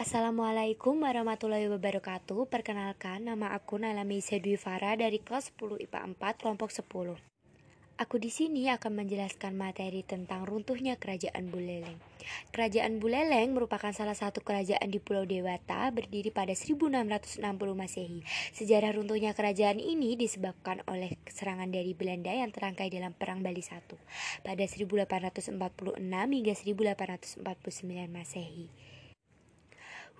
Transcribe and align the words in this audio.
Assalamualaikum 0.00 1.04
warahmatullahi 1.04 1.68
wabarakatuh 1.68 2.48
Perkenalkan, 2.48 3.20
nama 3.20 3.52
aku 3.52 3.76
Nala 3.76 4.00
Meisya 4.00 4.40
Dwi 4.40 4.56
Farah 4.56 4.96
dari 4.96 5.20
kelas 5.20 5.52
10 5.52 5.76
IPA 5.76 6.16
4 6.16 6.40
kelompok 6.40 6.72
10 6.72 7.20
Aku 8.00 8.16
di 8.16 8.32
sini 8.32 8.72
akan 8.72 8.96
menjelaskan 8.96 9.52
materi 9.60 10.00
tentang 10.00 10.48
runtuhnya 10.48 10.96
Kerajaan 10.96 11.52
Buleleng. 11.52 12.00
Kerajaan 12.48 12.96
Buleleng 12.96 13.52
merupakan 13.52 13.92
salah 13.92 14.16
satu 14.16 14.40
kerajaan 14.40 14.88
di 14.88 15.04
Pulau 15.04 15.28
Dewata 15.28 15.92
berdiri 15.92 16.32
pada 16.32 16.56
1660 16.56 17.44
Masehi. 17.76 18.24
Sejarah 18.56 18.96
runtuhnya 18.96 19.36
kerajaan 19.36 19.84
ini 19.84 20.16
disebabkan 20.16 20.80
oleh 20.88 21.20
serangan 21.28 21.68
dari 21.68 21.92
Belanda 21.92 22.32
yang 22.32 22.48
terangkai 22.48 22.88
dalam 22.88 23.12
Perang 23.12 23.44
Bali 23.44 23.60
I 23.60 23.84
pada 24.48 24.64
1846 24.64 25.60
hingga 26.08 26.54
1849 26.56 27.44
Masehi. 28.08 28.96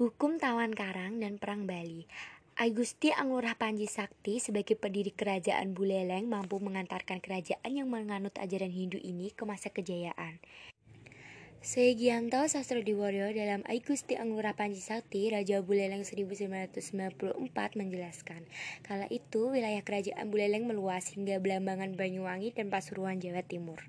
Hukum 0.01 0.41
Tawan 0.41 0.73
Karang 0.73 1.21
dan 1.21 1.37
Perang 1.37 1.69
Bali 1.69 2.09
Agusti 2.57 3.13
Angurah 3.13 3.53
Panji 3.53 3.85
Sakti 3.85 4.41
sebagai 4.41 4.73
pendiri 4.73 5.13
kerajaan 5.13 5.77
Buleleng 5.77 6.25
mampu 6.25 6.57
mengantarkan 6.57 7.21
kerajaan 7.21 7.69
yang 7.69 7.85
menganut 7.93 8.33
ajaran 8.41 8.73
Hindu 8.73 8.97
ini 8.97 9.29
ke 9.29 9.45
masa 9.45 9.69
kejayaan. 9.69 10.41
Segianto 11.61 12.41
Sastro 12.49 12.81
Diwaryo 12.81 13.29
dalam 13.37 13.61
Agusti 13.69 14.17
Angurah 14.17 14.57
Panji 14.57 14.81
Sakti 14.81 15.29
Raja 15.29 15.61
Buleleng 15.61 16.09
1994 16.09 17.37
menjelaskan 17.77 18.49
Kala 18.81 19.05
itu 19.13 19.53
wilayah 19.53 19.85
kerajaan 19.85 20.33
Buleleng 20.33 20.65
meluas 20.65 21.13
hingga 21.13 21.37
Belambangan 21.45 21.93
Banyuwangi 21.93 22.57
dan 22.57 22.73
Pasuruan 22.73 23.21
Jawa 23.21 23.45
Timur. 23.45 23.85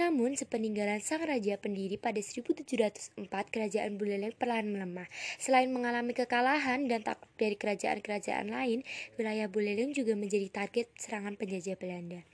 Namun, 0.00 0.32
sepeninggalan 0.32 1.04
sang 1.04 1.20
raja 1.20 1.60
pendiri 1.60 2.00
pada 2.00 2.24
1704, 2.24 3.20
kerajaan 3.28 4.00
Buleleng 4.00 4.32
perlahan 4.32 4.72
melemah. 4.72 5.04
Selain 5.36 5.68
mengalami 5.68 6.16
kekalahan 6.16 6.88
dan 6.88 7.04
takut 7.04 7.28
dari 7.36 7.60
kerajaan-kerajaan 7.60 8.48
lain, 8.48 8.80
wilayah 9.20 9.52
Buleleng 9.52 9.92
juga 9.92 10.16
menjadi 10.16 10.48
target 10.48 10.88
serangan 10.96 11.36
penjajah 11.36 11.76
Belanda. 11.76 12.24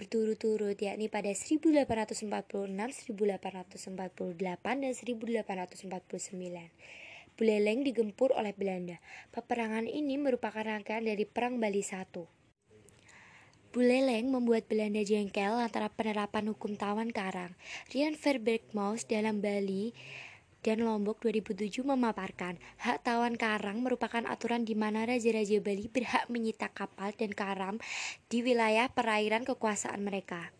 Berturut-turut 0.00 0.80
yakni 0.80 1.12
pada 1.12 1.28
1846, 1.28 2.72
1848, 2.72 4.80
dan 4.80 4.92
1849. 4.96 7.36
Buleleng 7.36 7.84
digempur 7.84 8.32
oleh 8.32 8.56
Belanda. 8.56 8.96
Peperangan 9.28 9.84
ini 9.84 10.16
merupakan 10.16 10.64
rangkaian 10.64 11.04
dari 11.04 11.28
Perang 11.28 11.60
Bali 11.60 11.84
I. 11.84 12.43
Buleleng 13.74 14.30
membuat 14.30 14.70
Belanda 14.70 15.02
jengkel 15.02 15.50
antara 15.58 15.90
penerapan 15.90 16.46
hukum 16.54 16.78
tawan 16.78 17.10
karang. 17.10 17.58
Rian 17.90 18.14
Verbergmaus 18.14 19.02
dalam 19.02 19.42
Bali 19.42 19.90
dan 20.62 20.86
Lombok 20.86 21.18
2007 21.26 21.82
memaparkan, 21.82 22.54
hak 22.78 23.02
tawan 23.02 23.34
karang 23.34 23.82
merupakan 23.82 24.22
aturan 24.30 24.62
di 24.62 24.78
mana 24.78 25.02
raja-raja 25.02 25.58
Bali 25.58 25.90
berhak 25.90 26.30
menyita 26.30 26.70
kapal 26.70 27.18
dan 27.18 27.34
karam 27.34 27.82
di 28.30 28.46
wilayah 28.46 28.86
perairan 28.86 29.42
kekuasaan 29.42 30.06
mereka. 30.06 30.54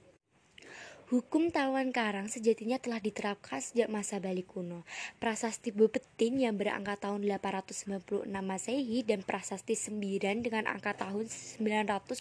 Hukum 1.14 1.54
tawan 1.54 1.94
karang 1.94 2.26
sejatinya 2.26 2.74
telah 2.82 2.98
diterapkan 2.98 3.62
sejak 3.62 3.86
masa 3.86 4.18
Bali 4.18 4.42
kuno. 4.42 4.82
Prasasti 5.22 5.70
Bebetin 5.70 6.42
yang 6.42 6.58
berangka 6.58 7.06
tahun 7.06 7.22
896 7.30 8.26
Masehi 8.26 9.06
dan 9.06 9.22
Prasasti 9.22 9.78
Sembiran 9.78 10.42
dengan 10.42 10.66
angka 10.66 10.98
tahun 10.98 11.30
923 11.30 12.18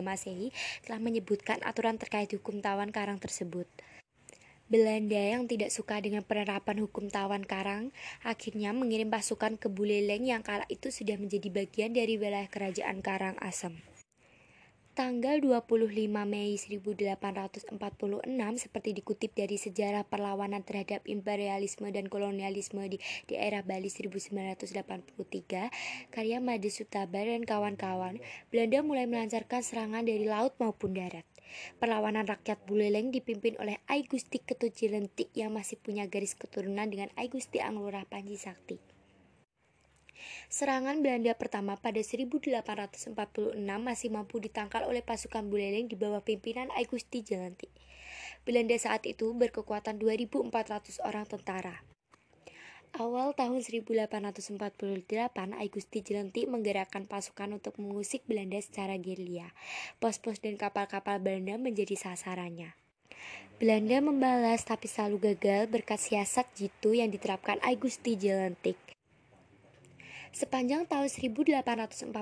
Masehi 0.00 0.56
telah 0.88 1.00
menyebutkan 1.04 1.60
aturan 1.60 2.00
terkait 2.00 2.32
hukum 2.32 2.64
tawan 2.64 2.88
karang 2.88 3.20
tersebut. 3.20 3.68
Belanda 4.72 5.20
yang 5.20 5.44
tidak 5.44 5.68
suka 5.68 6.00
dengan 6.00 6.24
penerapan 6.24 6.80
hukum 6.80 7.12
tawan 7.12 7.44
karang 7.44 7.92
akhirnya 8.24 8.72
mengirim 8.72 9.12
pasukan 9.12 9.60
ke 9.60 9.68
Buleleng 9.68 10.24
yang 10.24 10.40
kala 10.40 10.64
itu 10.72 10.88
sudah 10.88 11.20
menjadi 11.20 11.52
bagian 11.52 11.92
dari 11.92 12.16
wilayah 12.16 12.48
kerajaan 12.48 13.04
Karang 13.04 13.36
Asem. 13.36 13.99
Tanggal 15.00 15.40
25 15.40 15.80
Mei 16.28 16.60
1846 16.60 17.72
seperti 18.60 18.92
dikutip 18.92 19.32
dari 19.32 19.56
sejarah 19.56 20.04
perlawanan 20.04 20.60
terhadap 20.60 21.08
imperialisme 21.08 21.88
dan 21.88 22.12
kolonialisme 22.12 22.84
di 22.84 23.00
daerah 23.24 23.64
Bali 23.64 23.88
1983, 23.88 26.12
karya 26.12 26.38
Made 26.44 26.68
Sutabar 26.68 27.24
dan 27.24 27.48
kawan-kawan, 27.48 28.20
Belanda 28.52 28.84
mulai 28.84 29.08
melancarkan 29.08 29.64
serangan 29.64 30.04
dari 30.04 30.28
laut 30.28 30.52
maupun 30.60 30.92
darat. 30.92 31.24
Perlawanan 31.80 32.28
rakyat 32.28 32.60
Buleleng 32.68 33.08
dipimpin 33.08 33.56
oleh 33.56 33.80
Ai 33.88 34.04
Gusti 34.04 34.36
yang 35.32 35.56
masih 35.56 35.80
punya 35.80 36.04
garis 36.12 36.36
keturunan 36.36 36.92
dengan 36.92 37.08
Ai 37.16 37.32
Gusti 37.32 37.56
Panji 38.04 38.36
Sakti. 38.36 38.99
Serangan 40.50 41.00
Belanda 41.04 41.32
pertama 41.38 41.78
pada 41.78 42.02
1846 42.02 43.56
masih 43.60 44.08
mampu 44.12 44.40
ditangkal 44.42 44.84
oleh 44.88 45.00
pasukan 45.00 45.46
Buleleng 45.46 45.86
di 45.86 45.94
bawah 45.94 46.20
pimpinan 46.24 46.68
Aigusti 46.74 47.22
Jalanti. 47.22 47.70
Belanda 48.42 48.74
saat 48.80 49.04
itu 49.04 49.36
berkekuatan 49.36 50.00
2.400 50.00 51.04
orang 51.04 51.28
tentara. 51.28 51.84
Awal 52.90 53.38
tahun 53.38 53.62
1848, 53.62 54.58
Aigusti 55.54 56.02
Jelenti 56.02 56.42
menggerakkan 56.50 57.06
pasukan 57.06 57.62
untuk 57.62 57.78
mengusik 57.78 58.26
Belanda 58.26 58.58
secara 58.58 58.98
gerilya. 58.98 59.54
Pos-pos 60.02 60.42
dan 60.42 60.58
kapal-kapal 60.58 61.22
Belanda 61.22 61.54
menjadi 61.54 61.94
sasarannya. 61.94 62.74
Belanda 63.62 64.02
membalas 64.02 64.66
tapi 64.66 64.90
selalu 64.90 65.36
gagal 65.36 65.70
berkat 65.70 66.02
siasat 66.02 66.50
jitu 66.56 66.96
yang 66.96 67.14
diterapkan 67.14 67.62
Aigusti 67.62 68.18
Jelentik. 68.18 68.89
Sepanjang 70.30 70.86
tahun 70.86 71.10
1848 71.10 72.14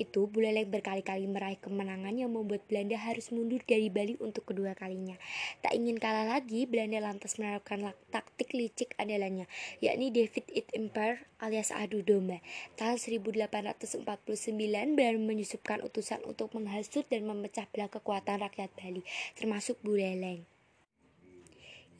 itu, 0.00 0.20
Buleleng 0.32 0.64
berkali-kali 0.64 1.28
meraih 1.28 1.60
kemenangan 1.60 2.16
yang 2.16 2.32
membuat 2.32 2.64
Belanda 2.64 2.96
harus 2.96 3.28
mundur 3.36 3.60
dari 3.68 3.92
Bali 3.92 4.16
untuk 4.16 4.48
kedua 4.48 4.72
kalinya. 4.72 5.20
Tak 5.60 5.76
ingin 5.76 6.00
kalah 6.00 6.24
lagi, 6.24 6.64
Belanda 6.64 7.04
lantas 7.04 7.36
menerapkan 7.36 7.92
taktik 8.08 8.56
licik 8.56 8.96
andalannya, 8.96 9.44
yakni 9.84 10.08
David 10.08 10.48
It 10.56 10.72
Empire 10.72 11.20
alias 11.36 11.68
adu 11.68 12.00
domba. 12.00 12.40
Tahun 12.80 12.96
1849, 12.96 14.08
Belanda 14.56 15.12
menyusupkan 15.20 15.84
utusan 15.84 16.24
untuk 16.24 16.48
menghasut 16.56 17.04
dan 17.12 17.28
memecah 17.28 17.68
belah 17.68 17.92
kekuatan 17.92 18.40
rakyat 18.40 18.72
Bali, 18.72 19.04
termasuk 19.36 19.76
Buleleng. 19.84 20.48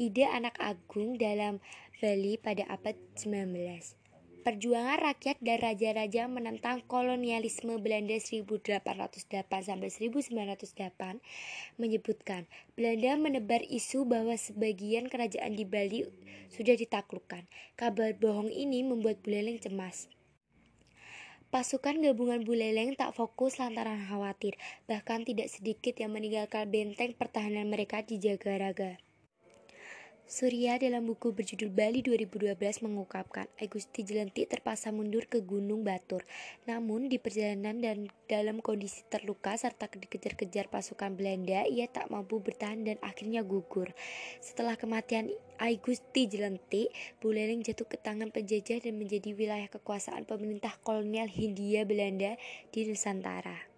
Ide 0.01 0.25
anak 0.25 0.57
agung 0.57 1.21
dalam 1.21 1.61
Bali 2.01 2.41
pada 2.41 2.65
abad 2.65 2.97
19 3.21 4.04
Perjuangan 4.45 5.01
rakyat 5.01 5.41
dan 5.41 5.57
raja-raja 5.57 6.29
menentang 6.29 6.85
kolonialisme 6.85 7.81
Belanda 7.81 8.13
1808 8.21 8.85
sampai 9.41 9.89
1908 9.89 11.81
menyebutkan 11.81 12.45
Belanda 12.77 13.17
menebar 13.17 13.65
isu 13.65 14.05
bahwa 14.05 14.37
sebagian 14.37 15.09
kerajaan 15.09 15.57
di 15.57 15.65
Bali 15.65 16.05
sudah 16.53 16.77
ditaklukkan. 16.77 17.49
Kabar 17.73 18.13
bohong 18.21 18.53
ini 18.53 18.85
membuat 18.85 19.25
Buleleng 19.25 19.65
cemas. 19.65 20.13
Pasukan 21.49 22.05
gabungan 22.05 22.45
Buleleng 22.45 23.01
tak 23.01 23.17
fokus 23.17 23.57
lantaran 23.57 24.05
khawatir, 24.05 24.61
bahkan 24.85 25.25
tidak 25.25 25.49
sedikit 25.49 25.97
yang 25.97 26.13
meninggalkan 26.13 26.69
benteng 26.69 27.17
pertahanan 27.17 27.73
mereka 27.73 28.05
di 28.05 28.21
Jagaraga. 28.21 29.01
Surya 30.25 30.81
dalam 30.81 31.05
buku 31.05 31.37
berjudul 31.37 31.69
Bali 31.69 32.01
2012 32.01 32.57
mengungkapkan 32.81 33.45
Agusti 33.61 34.09
Jelenti 34.09 34.49
terpaksa 34.49 34.89
mundur 34.89 35.29
ke 35.29 35.45
Gunung 35.45 35.85
Batur. 35.85 36.25
Namun 36.65 37.13
di 37.13 37.21
perjalanan 37.21 37.77
dan 37.85 38.09
dalam 38.25 38.65
kondisi 38.65 39.05
terluka 39.13 39.53
serta 39.53 39.85
dikejar-kejar 39.85 40.73
pasukan 40.73 41.13
Belanda, 41.13 41.69
ia 41.69 41.93
tak 41.93 42.09
mampu 42.09 42.41
bertahan 42.41 42.89
dan 42.89 42.97
akhirnya 43.05 43.45
gugur. 43.45 43.93
Setelah 44.41 44.81
kematian 44.81 45.29
Agusti 45.61 46.25
Jelenti, 46.25 46.89
Buleleng 47.21 47.61
jatuh 47.61 47.85
ke 47.85 48.01
tangan 48.01 48.33
penjajah 48.33 48.81
dan 48.81 48.97
menjadi 48.97 49.37
wilayah 49.37 49.69
kekuasaan 49.69 50.25
pemerintah 50.25 50.73
kolonial 50.81 51.29
Hindia 51.29 51.85
Belanda 51.85 52.41
di 52.73 52.89
Nusantara. 52.89 53.74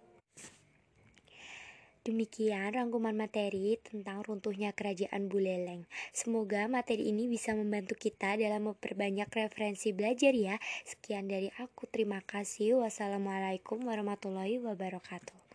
Demikian 2.07 2.71
rangkuman 2.71 3.11
materi 3.11 3.75
tentang 3.83 4.23
runtuhnya 4.23 4.71
kerajaan 4.71 5.27
Buleleng. 5.27 5.83
Semoga 6.15 6.63
materi 6.71 7.11
ini 7.11 7.27
bisa 7.27 7.51
membantu 7.51 7.99
kita 7.99 8.39
dalam 8.39 8.71
memperbanyak 8.71 9.27
referensi 9.27 9.91
belajar 9.91 10.31
ya. 10.31 10.55
Sekian 10.87 11.27
dari 11.27 11.51
aku, 11.59 11.83
terima 11.91 12.23
kasih. 12.23 12.79
Wassalamualaikum 12.79 13.83
warahmatullahi 13.83 14.55
wabarakatuh. 14.63 15.46